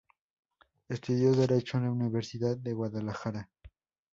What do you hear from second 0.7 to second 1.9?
Estudió derecho en